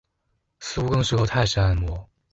[0.59, 2.09] 似乎更適合泰式按摩